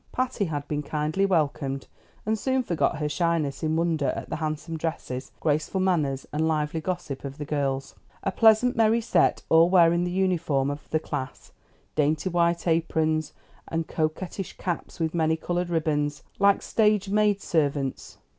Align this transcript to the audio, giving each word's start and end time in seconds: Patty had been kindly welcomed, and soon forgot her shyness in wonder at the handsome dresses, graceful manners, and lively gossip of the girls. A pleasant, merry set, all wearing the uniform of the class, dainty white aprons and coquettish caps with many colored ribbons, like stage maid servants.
Patty 0.11 0.45
had 0.45 0.67
been 0.67 0.81
kindly 0.81 1.27
welcomed, 1.27 1.85
and 2.25 2.35
soon 2.39 2.63
forgot 2.63 2.97
her 2.97 3.07
shyness 3.07 3.61
in 3.61 3.75
wonder 3.75 4.07
at 4.15 4.31
the 4.31 4.37
handsome 4.37 4.75
dresses, 4.75 5.31
graceful 5.39 5.79
manners, 5.79 6.25
and 6.33 6.47
lively 6.47 6.81
gossip 6.81 7.23
of 7.23 7.37
the 7.37 7.45
girls. 7.45 7.93
A 8.23 8.31
pleasant, 8.31 8.75
merry 8.75 8.99
set, 8.99 9.43
all 9.47 9.69
wearing 9.69 10.03
the 10.03 10.09
uniform 10.09 10.71
of 10.71 10.89
the 10.89 10.97
class, 10.99 11.51
dainty 11.93 12.29
white 12.31 12.65
aprons 12.67 13.33
and 13.67 13.85
coquettish 13.87 14.57
caps 14.57 14.99
with 14.99 15.13
many 15.13 15.35
colored 15.37 15.69
ribbons, 15.69 16.23
like 16.39 16.63
stage 16.63 17.07
maid 17.09 17.39
servants. 17.39 18.17